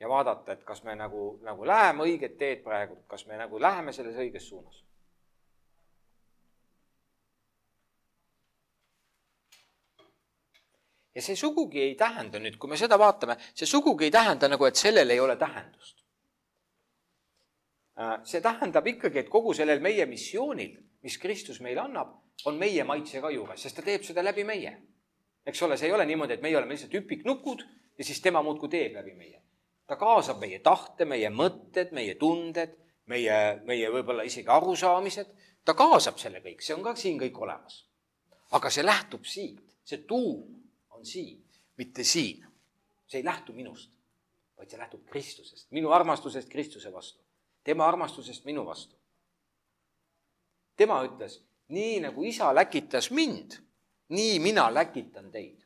[0.01, 3.93] ja vaadata, et kas me nagu, nagu läheme õiget teed praegu, kas me nagu läheme
[3.93, 4.85] selles õiges suunas.
[11.15, 14.65] Ja see sugugi ei tähenda nüüd, kui me seda vaatame, see sugugi ei tähenda nagu,
[14.65, 16.05] et sellel ei ole tähendust.
[18.01, 22.85] Äh, see tähendab ikkagi, et kogu sellel meie missioonil mis Kristus meile annab, on meie
[22.85, 24.77] maitse ka juures, sest ta teeb seda läbi meie.
[25.47, 27.63] eks ole, see ei ole niimoodi, et meie oleme lihtsalt ükiknukud
[27.99, 29.41] ja siis tema muudkui teeb läbi meie.
[29.87, 35.33] ta kaasab meie tahte, meie mõtted, meie tunded, meie, meie võib-olla isegi arusaamised,
[35.65, 37.85] ta kaasab selle kõik, see on ka siin kõik olemas.
[38.53, 40.60] aga see lähtub siit, see tuum
[41.01, 41.41] on siin,
[41.81, 42.47] mitte siin.
[43.11, 43.91] see ei lähtu minust,
[44.57, 47.25] vaid see lähtub Kristusest, minu armastusest Kristuse vastu,
[47.65, 49.01] tema armastusest minu vastu
[50.81, 51.41] tema ütles,
[51.75, 53.59] nii nagu isa läkitas mind,
[54.17, 55.60] nii mina läkitan teid.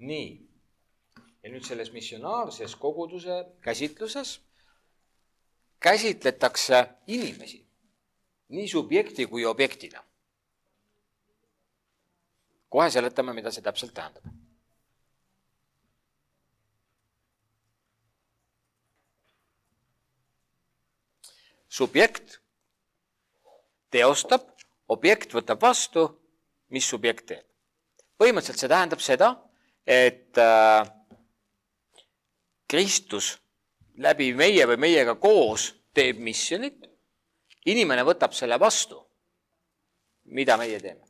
[0.00, 0.30] Nii
[1.42, 4.38] ja nüüd selles missionaarses koguduse käsitluses
[5.80, 7.70] käsitletakse inimesi
[8.50, 10.04] nii subjekti kui objektina.
[12.70, 14.24] kohe seletame, mida see täpselt tähendab.
[21.68, 22.40] subjekt
[23.90, 24.42] teostab,
[24.88, 26.06] objekt võtab vastu,
[26.68, 27.46] mis subjekt teeb.
[28.18, 29.30] põhimõtteliselt see tähendab seda,
[29.86, 30.90] et äh,
[32.70, 33.38] Kristus
[33.98, 36.86] läbi meie või meiega koos teeb missionit,
[37.66, 39.00] inimene võtab selle vastu,
[40.24, 41.02] mida meie teeme.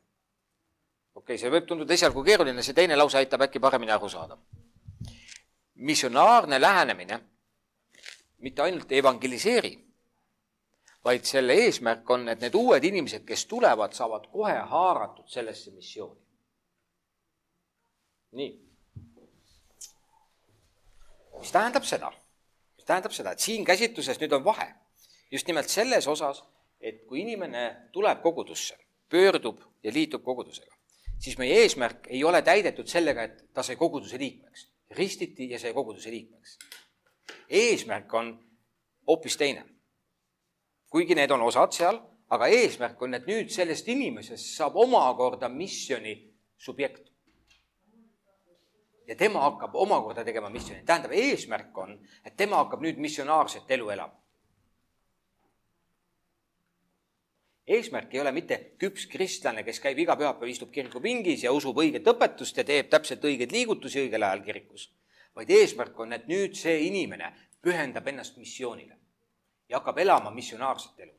[1.14, 4.38] okei okay,, see võib tunduda esialgu keeruline, see teine lause aitab äkki paremini aru saada.
[5.74, 7.20] missionaarne lähenemine
[8.40, 9.72] mitte ainult ei evangeliseeri,
[11.04, 16.20] vaid selle eesmärk on, et need uued inimesed, kes tulevad, saavad kohe haaratud sellesse missiooni.
[18.32, 18.50] Nii.
[21.40, 22.10] Mis tähendab seda,
[22.76, 24.68] mis tähendab seda, et siin käsitluses nüüd on vahe.
[25.30, 26.42] Just nimelt selles osas,
[26.80, 28.76] et kui inimene tuleb kogudusse,
[29.08, 30.74] pöördub ja liitub kogudusega,
[31.18, 34.66] siis meie eesmärk ei ole täidetud sellega, et ta sai koguduse liikmeks,
[34.98, 36.58] ristiti ja sai koguduse liikmeks.
[37.48, 38.32] eesmärk on
[39.06, 39.64] hoopis teine.
[40.90, 46.16] kuigi need on osad seal, aga eesmärk on, et nüüd sellest inimesest saab omakorda misjoni
[46.58, 47.09] subjekt
[49.10, 50.84] ja tema hakkab omakorda tegema missiooni.
[50.86, 54.14] tähendab, eesmärk on, et tema hakkab nüüd missionaarset elu elama.
[57.66, 62.06] eesmärk ei ole mitte küps kristlane, kes käib iga pühapäev, istub kirikupingis ja usub õiget
[62.06, 64.90] õpetust ja teeb täpselt õigeid liigutusi õigel ajal kirikus.
[65.34, 68.96] vaid eesmärk on, et nüüd see inimene pühendab ennast missioonile
[69.68, 71.12] ja hakkab elama missionaarset elu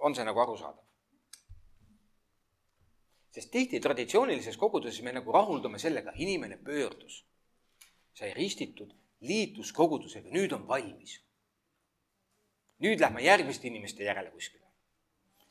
[0.00, 0.84] on see nagu arusaadav?
[3.38, 7.20] sest tihti traditsioonilises koguduses me nagu rahuldume sellega, inimene pöördus,
[8.16, 11.20] sai ristitud, liitus kogudusega, nüüd on valmis.
[12.82, 14.66] nüüd lähme järgmiste inimeste järele kuskile.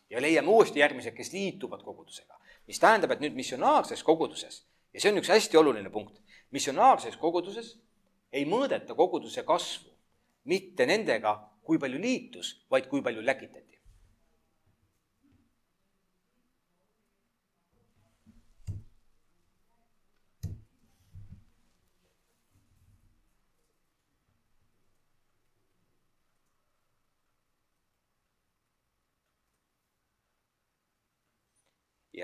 [0.09, 5.11] ja leiame uuesti järgmised, kes liituvad kogudusega, mis tähendab, et nüüd missionaarses koguduses ja see
[5.11, 6.19] on üks hästi oluline punkt,
[6.51, 7.77] missionaarses koguduses
[8.31, 9.91] ei mõõdeta koguduse kasvu
[10.47, 13.76] mitte nendega, kui palju liitus, vaid kui palju läkitati.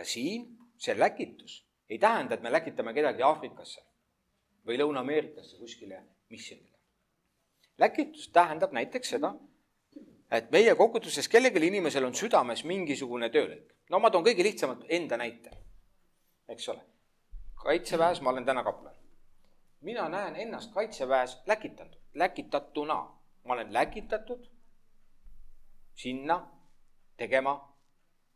[0.04, 3.84] Ja siin see läkitus ei tähenda, et me läkitame kedagi Aafrikasse
[4.68, 6.78] või Lõuna-Ameerikasse kuskile missionile.
[7.78, 9.34] läkitus tähendab näiteks seda,
[10.32, 13.72] et meie koguduses kellelgi inimesel on südames mingisugune töölõik.
[13.90, 15.52] no ma toon kõige lihtsamalt enda näite,
[16.48, 16.84] eks ole.
[17.64, 18.96] kaitseväes ma olen täna kaplan.
[19.82, 23.00] mina näen ennast kaitseväes läkitatud, läkitatuna.
[23.44, 24.50] ma olen läkitatud
[25.96, 26.42] sinna
[27.18, 27.56] tegema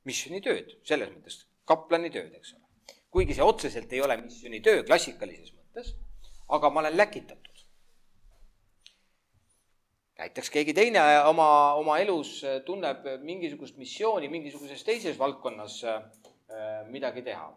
[0.06, 2.96] missioonitööd, selles mõttes kaplanitööd, eks ole.
[3.12, 5.94] kuigi see otseselt ei ole missioonitöö klassikalises mõttes,
[6.58, 7.48] aga ma olen läkitatud
[10.18, 16.04] näiteks keegi teine oma, oma elus tunneb mingisugust missiooni mingisuguses teises valdkonnas äh,
[16.90, 17.54] midagi teha.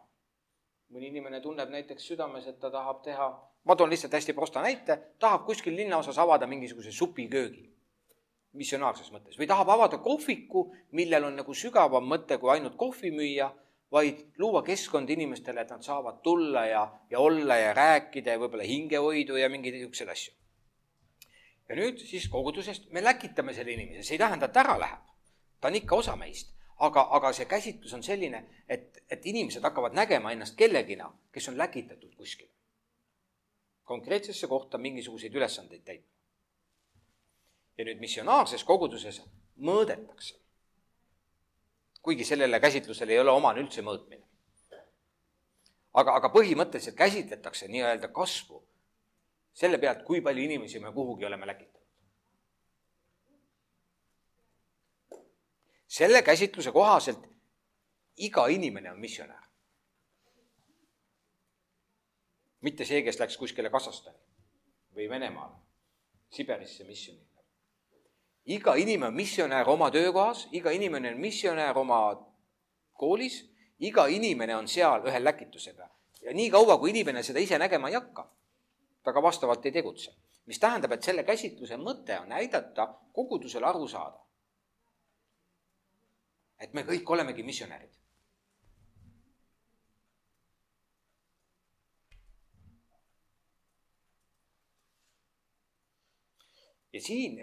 [0.90, 3.28] mõni inimene tunneb näiteks südames, et ta tahab teha,
[3.64, 7.68] ma toon lihtsalt hästi prosta näite, tahab kuskil linnaosas avada mingisuguse supiköögi
[8.58, 10.64] missionaarses mõttes või tahab avada kohviku,
[10.98, 13.52] millel on nagu sügavam mõte kui ainult kohvi müüa,
[13.92, 18.66] vaid luua keskkond inimestele, et nad saavad tulla ja, ja olla ja rääkida ja võib-olla
[18.66, 20.40] hingehoidu ja mingeid niisuguseid asju
[21.70, 25.04] ja nüüd siis kogudusest me läkitame selle inimese, see ei tähenda, et ära läheb.
[25.60, 26.50] ta on ikka osa meist,
[26.82, 31.58] aga, aga see käsitlus on selline, et, et inimesed hakkavad nägema ennast kellegina, kes on
[31.58, 32.50] läkitatud kuskile.
[33.84, 36.10] konkreetsesse kohta mingisuguseid ülesandeid täitma.
[37.78, 39.22] ja nüüd missionaarses koguduses
[39.56, 40.39] mõõdetakse.
[42.02, 44.24] Kuigi sellele käsitlusele ei ole omane üldse mõõtmine.
[45.92, 48.62] aga, aga põhimõtteliselt käsitletakse nii-öelda kasvu
[49.52, 51.80] selle pealt, kui palju inimesi me kuhugi oleme läkitanud.
[55.90, 57.26] selle käsitluse kohaselt
[58.16, 59.44] iga inimene on missionär.
[62.60, 64.18] mitte see, kes läks kuskile Kasahstani
[64.94, 65.56] või Venemaale,
[66.30, 67.29] Siberisse missionile.
[68.50, 72.00] Iga inimene on missionär oma töökohas, iga inimene on missionär oma
[72.98, 73.44] koolis,
[73.78, 75.86] iga inimene on seal ühe läkitusega
[76.24, 78.26] ja nii kaua, kui inimene seda ise nägema ei hakka
[79.02, 80.16] ta ka vastavalt ei tegutse.
[80.46, 84.18] mis tähendab, et selle käsitluse mõte on näidata kogudusele aru saada,
[86.58, 87.94] et me kõik olemegi missionärid.
[96.92, 97.38] ja siin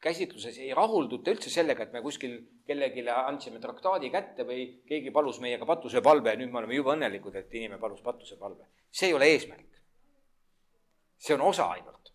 [0.00, 5.40] käsitluses ei rahulduta üldse sellega, et me kuskil kellelegi andsime traktaadi kätte või keegi palus
[5.44, 8.64] meiega patusepalve ja nüüd me oleme jube õnnelikud, et inimene palus patusepalve.
[8.90, 9.70] see ei ole eesmärk
[11.20, 12.12] see on osa ainult.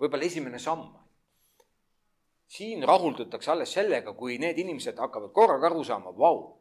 [0.00, 0.90] võib-olla esimene samm.
[2.46, 6.60] siin rahuldutakse alles sellega, kui need inimesed hakkavad korraga aru saama, vau,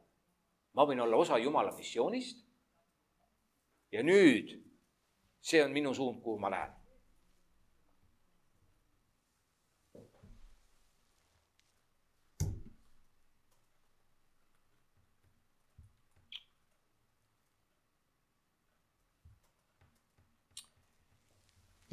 [0.73, 2.45] ma võin olla osa Jumala missioonist.
[3.91, 4.53] ja nüüd
[5.41, 6.82] see on minu suund, kuhu ma lähen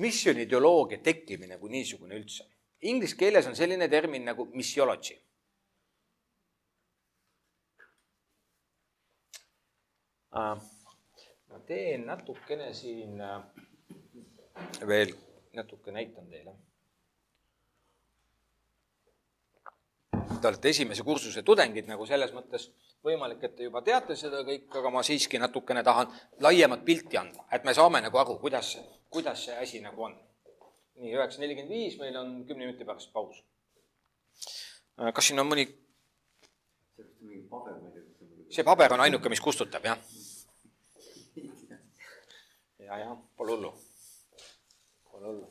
[0.00, 2.46] missioni ideoloogia tekkimine kui niisugune üldse.
[2.90, 5.18] Inglise keeles on selline termin nagu missiology.
[10.30, 10.56] Äh,
[11.50, 13.42] ma teen natukene siin äh,
[14.86, 15.12] veel
[15.58, 16.54] natuke näitan teile.
[20.40, 22.70] Te olete esimese kursuse tudengid nagu selles mõttes
[23.04, 26.10] võimalik, et te juba teate seda kõik, aga ma siiski natukene tahan
[26.40, 28.74] laiemat pilti anda, et me saame nagu aru, kuidas
[29.10, 30.16] kuidas see asi nagu on.
[31.00, 33.38] nii, üheksa nelikümmend viis, meil on kümne minuti pärast paus.
[35.00, 35.66] Äh, kas siin on mõni?
[38.50, 39.98] see paber on ainuke, mis kustutab, jah?
[42.78, 43.70] ja, ja pole hullu,
[45.10, 45.48] pole hullu.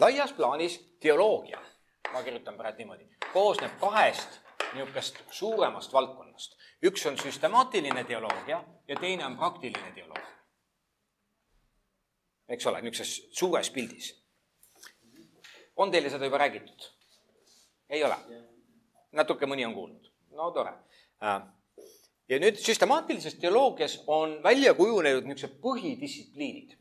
[0.00, 1.60] laias plaanis teoloogia,
[2.12, 4.40] ma kirjutan praegu niimoodi, koosneb kahest
[4.74, 6.56] niisugust suuremast valdkonnast.
[6.82, 10.34] üks on süstemaatiline teoloogia ja teine on praktiline teoloogia
[12.48, 14.12] eks ole, niisuguses suures pildis.
[15.76, 16.88] on teile seda juba räägitud?
[17.90, 18.16] ei ole?
[19.12, 20.10] natuke mõni on kuulnud.
[20.36, 20.74] no tore.
[22.28, 26.76] Ja nüüd süstemaatilises teoloogias on välja kujunenud niisugused põhidistsipliinid.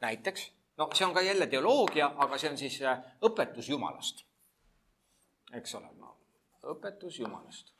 [0.00, 4.24] näiteks, no see on ka jälle teoloogia, aga see on siis äh, õpetus Jumalast.
[5.54, 5.92] eks ole,
[6.66, 7.72] õpetus Jumalast,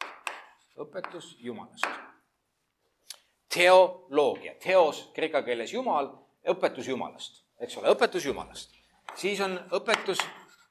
[0.79, 1.87] õpetus Jumalast.
[3.49, 6.11] teoloogia, teos kreeka keeles Jumal
[6.47, 8.75] õpetus Jumalast, eks ole, õpetus Jumalast.
[9.15, 10.21] siis on õpetus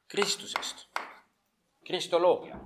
[0.07, 0.87] Kristusest,
[1.85, 2.59] kristoloogia.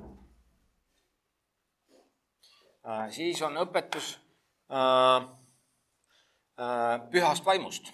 [2.85, 4.17] Äh, siis on õpetus
[4.71, 5.23] äh,
[6.59, 7.93] äh, pühast vaimust,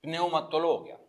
[0.00, 1.05] pneumatoloogia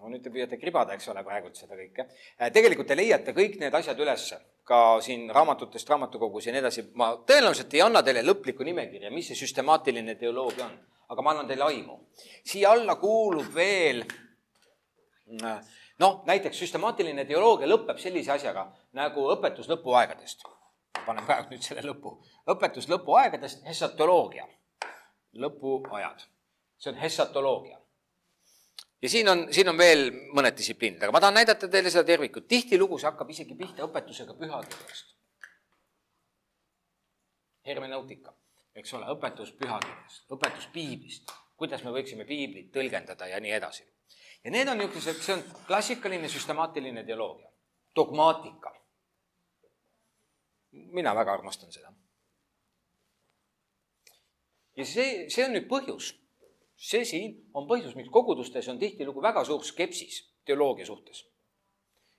[0.00, 2.06] no nüüd te püüate kribada, eks ole, praegult seda kõike.
[2.40, 6.86] Äh, tegelikult te leiate kõik need asjad ülesse, ka siin raamatutest, raamatukogus ja nii edasi.
[6.94, 10.78] ma tõenäoliselt ei anna teile lõplikku nimekirja, mis see süstemaatiline teoloogia on.
[11.10, 11.98] aga ma annan teile aimu.
[12.44, 14.04] siia alla kuulub veel
[16.00, 20.46] noh, näiteks süstemaatiline teoloogia lõpeb sellise asjaga nagu õpetus lõpuaegadest.
[21.06, 22.16] panen praegu nüüd selle lõpu.
[22.50, 24.46] õpetus lõpuaegadest, hessatoloogia,
[25.34, 26.26] lõpuajad.
[26.78, 27.78] see on hessatoloogia.
[29.02, 32.48] Ja siin on, siin on veel mõned distsipliinid, aga ma tahan näidata teile seda tervikut.
[32.48, 35.14] tihtilugu see hakkab isegi pihta õpetusega pühakirjast.
[37.66, 38.34] hermeneutika,
[38.74, 43.84] eks ole, õpetus pühakirjast, õpetus piiblist, kuidas me võiksime piiblit tõlgendada ja nii edasi
[44.44, 47.50] ja need on niisugused, see on klassikaline süstemaatiline teoloogia,
[47.96, 48.76] dogmaatika.
[50.70, 51.92] mina väga armastan seda.
[54.76, 56.14] ja see, see on nüüd põhjus,
[56.80, 61.26] see siin on põhjus, miks kogudustes on tihtilugu väga suur skepsis teoloogia suhtes.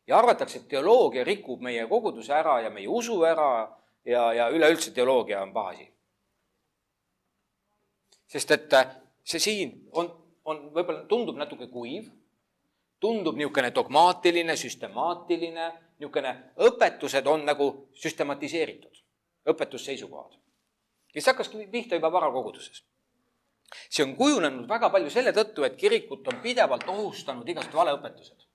[0.07, 3.69] ja arvatakse, et teoloogia rikub meie koguduse ära ja meie usu ära
[4.05, 5.91] ja, ja üleüldse teoloogia on paha asi.
[8.27, 8.73] sest et
[9.23, 12.09] see siin on on, võib-olla tundub natuke kuiv,
[13.01, 15.67] tundub niisugune dogmaatiline, süstemaatiline,
[16.01, 16.33] niisugune
[16.67, 17.71] õpetused on nagu
[18.03, 19.03] süstematiseeritud,
[19.53, 20.37] õpetusseisukohad.
[21.13, 22.83] ja see hakkaski pihta juba varakoguduses.
[23.89, 28.47] See on kujunenud väga palju selle tõttu, et kirikut on pidevalt ohustanud igasugused valeõpetused.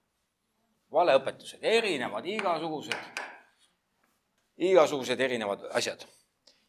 [0.92, 3.22] valeõpetused, erinevad, igasugused,
[4.56, 6.06] igasugused erinevad asjad.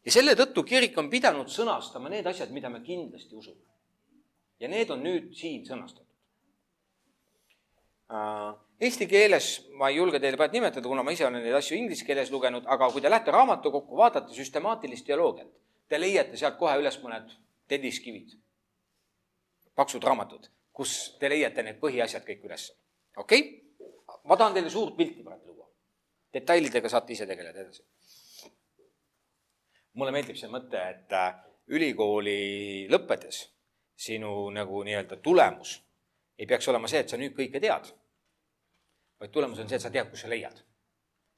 [0.04, 3.68] ja selle tõttu kirik on pidanud sõnastama need asjad, mida me kindlasti usume
[4.60, 6.06] ja need on nüüd siin sõnastatud.
[8.08, 11.76] Äh, eesti keeles ma ei julge teile praegu nimetada, kuna ma ise olen neid asju
[11.76, 15.50] inglise keeles lugenud, aga kui te lähete raamatukokku, vaatate süstemaatilist teoloogiat,
[15.88, 17.36] te leiate sealt kohe üles mõned
[17.68, 18.34] telliskivid,
[19.74, 22.70] paksud raamatud, kus te leiate need põhiasjad kõik üles.
[23.16, 23.64] okei okay??
[24.24, 25.68] ma tahan teile suurt pilti praegu luua.
[26.32, 27.84] detailidega saate ise tegeleda edasi.
[29.92, 31.34] mulle meeldib see mõte, et äh,
[31.68, 33.44] ülikooli lõppedes
[33.98, 35.78] sinu nagu nii-öelda tulemus
[36.38, 37.88] ei peaks olema see, et sa nüüd kõike tead,
[39.18, 40.64] vaid tulemus on see, et sa tead, kus sa leiad.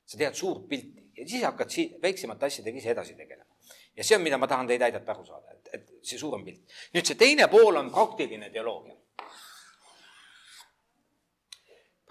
[0.04, 3.56] sa tead suurt pilti ja siis hakkad si-, väiksemate asjadega ise edasi tegelema.
[3.96, 6.62] ja see on, mida ma tahan teid aidata aru saada, et, see suurem pilt.
[6.94, 8.96] nüüd see teine pool on praktiline teoloogia.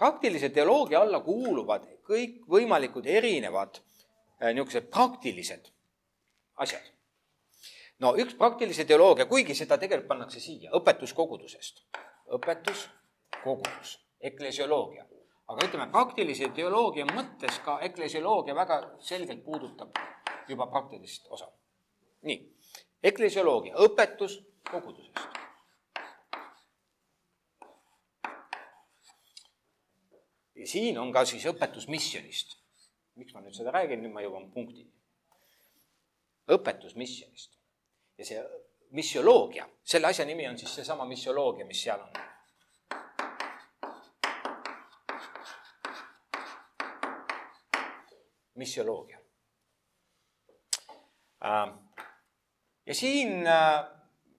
[0.00, 5.68] praktilise teoloogia alla kuuluvad kõikvõimalikud erinevad äh, niisugused praktilised
[6.56, 6.88] asjad
[8.00, 11.84] no üks praktilise teoloogia, kuigi seda tegelikult pannakse siia õpetuskogudusest,
[12.36, 13.98] õpetuskogudus,
[14.32, 15.06] eklesioloogia.
[15.50, 19.96] aga ütleme, praktilise teoloogia mõttes ka eklesioloogia väga selgelt puudutab
[20.48, 21.50] juba praktilist osa.
[22.22, 22.38] nii,
[23.02, 24.40] eklesioloogia, õpetus
[24.70, 25.28] kogudusest.
[30.60, 32.58] ja siin on ka siis õpetus missionist.
[33.16, 34.92] miks ma nüüd seda räägin, nüüd ma jõuan punktini.
[36.48, 37.56] õpetus missionist
[38.18, 38.42] ja see
[38.90, 42.12] missioloogia, selle asja nimi on siis seesama missioloogia, mis seal on.
[48.60, 49.18] missioloogia.
[51.44, 51.78] Ähm,
[52.86, 53.84] ja siin äh,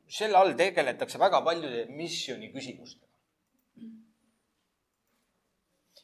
[0.08, 3.08] selle all tegeletakse väga paljude missiooni küsimustega.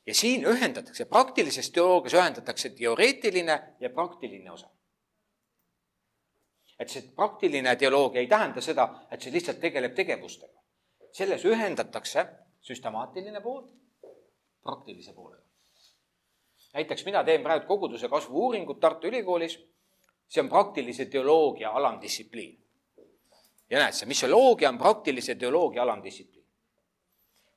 [0.07, 4.69] ja siin ühendatakse, praktilises teoorias ühendatakse teoreetiline ja praktiline osa
[6.79, 10.53] et see praktiline teoloogia ei tähenda seda, et see lihtsalt tegeleb tegevustega.
[11.17, 12.25] selles ühendatakse
[12.61, 13.63] süstemaatiline pool
[14.63, 15.43] praktilise poolega.
[16.73, 19.57] näiteks mina teen praegu koguduse kasvu uuringut Tartu Ülikoolis,
[20.27, 22.63] see on praktilise teoloogia alamdistsipliin.
[23.69, 26.45] ja näed, see missioloogia on praktilise teoloogia alamdistsipliin.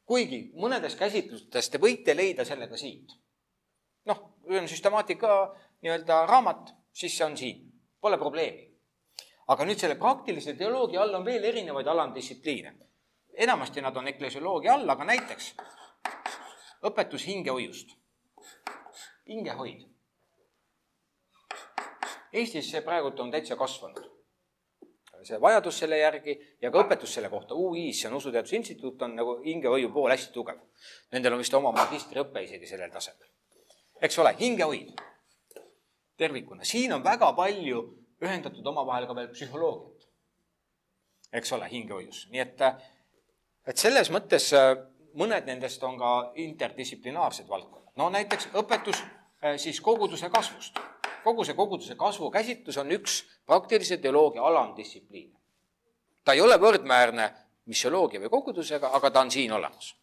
[0.07, 3.12] kuigi mõnedes käsitlustes te võite leida selle ka siit.
[4.05, 8.71] noh, kui on süstemaatika nii-öelda raamat, siis see on siin, pole probleemi
[9.51, 12.75] aga nüüd selle praktilise teoloogia all on veel erinevaid alamdistsipliine.
[13.35, 15.55] enamasti nad on eklesioloogia all, aga näiteks
[16.87, 17.95] õpetus hingehoiust,
[19.29, 19.87] hingehoid.
[22.33, 24.05] Eestis see praegult on täitsa kasvanud,
[25.26, 29.16] see vajadus selle järgi ja ka õpetus selle kohta, UI-s, see on Usuteaduse Instituut, on
[29.18, 30.61] nagu hingehoiu pool hästi tugev.
[31.12, 33.28] Nendel on vist oma magistriõpe isegi sellel tasemel.
[34.01, 35.01] eks ole, hingehoid
[36.16, 37.83] tervikuna, siin on väga palju
[38.24, 40.07] ühendatud omavahel ka veel psühholoogiat.
[41.33, 42.62] eks ole, hingehoius, nii et,
[43.66, 44.72] et selles mõttes äh,
[45.20, 47.93] mõned nendest on ka interdistsiplinaarsed valdkonnad.
[47.97, 50.81] no näiteks õpetus äh, siis koguduse kasvust.
[51.25, 55.33] Kogu see koguduse kasvu käsitlus on üks praktilise teoloogia alamdistsipliin.
[56.25, 57.31] ta ei ole võrdmäärne
[57.66, 59.95] missioloogia või kogudusega, aga ta on siin olemas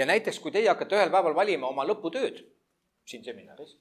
[0.00, 2.40] ja näiteks, kui teie hakkate ühel päeval valima oma lõputööd,
[3.04, 3.76] siin seminaris,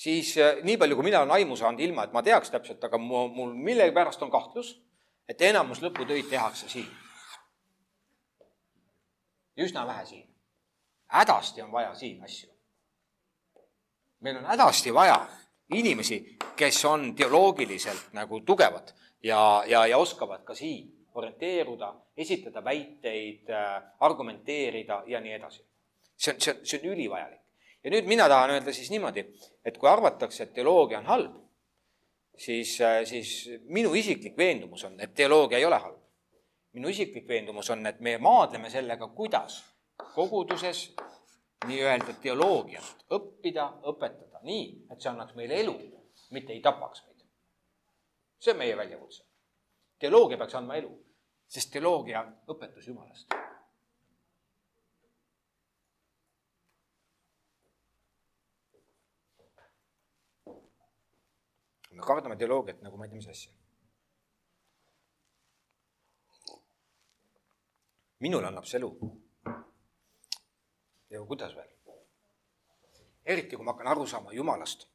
[0.00, 3.00] siis äh, nii palju, kui mina olen aimu saanud, ilma et ma teaks täpselt, aga
[3.00, 4.74] mu, mul millegipärast on kahtlus,
[5.28, 6.88] et enamus lõputöid tehakse siin.
[9.60, 10.33] üsna vähe siin.
[11.06, 12.50] Hädasti on vaja siin asju.
[14.20, 15.26] meil on hädasti vaja
[15.72, 18.92] inimesi, kes on teoloogiliselt nagu tugevad
[19.22, 25.64] ja, ja, ja oskavad ka siin orienteeruda, esitada väiteid, äh, argumenteerida ja nii edasi.
[26.16, 27.40] see on, see on, see on ülivajalik
[27.84, 29.26] ja nüüd mina tahan öelda siis niimoodi,
[29.64, 31.36] et kui arvatakse, et teoloogia on halb,
[32.38, 36.00] siis, äh, siis minu isiklik veendumus on, et teoloogia ei ole halb.
[36.74, 39.60] minu isiklik veendumus on, et me maadleme sellega, kuidas
[40.14, 40.94] koguduses
[41.66, 45.74] nii-öelda teoloogiat õppida, õpetada nii, et see annaks meile elu,
[46.36, 47.24] mitte ei tapaks meid.
[48.38, 49.24] see on meie väljakutse.
[49.98, 50.92] teoloogia peaks andma elu,
[51.48, 53.34] sest teoloogia on õpetus Jumalast
[61.94, 63.52] me kardame teoloogiat nagu ma ei tea, mis asja.
[68.24, 68.88] minule annab see elu.
[71.14, 71.70] Ja kuidas veel?
[73.24, 74.86] eriti, kui ma hakkan aru saama Jumalast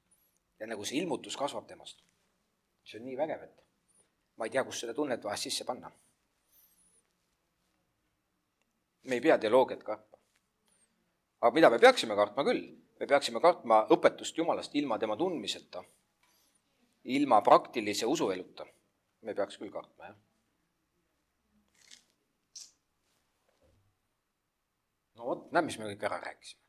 [0.60, 2.04] ja nagu see ilmutus kasvab temast.
[2.84, 3.64] see on nii vägev, et
[4.38, 5.92] ma ei tea, kust seda tunnet vahest sisse panna.
[9.04, 10.18] me ei pea teoloogiat kartma.
[11.42, 12.66] aga mida me peaksime kartma küll,
[13.00, 15.84] me peaksime kartma õpetust Jumalast ilma tema tundmiseta
[17.04, 18.66] ilma praktilise usueluta
[19.22, 20.18] me peaks küll kartma, jah.
[25.20, 26.64] no vot, näed, mis me kõik ära rääkisime.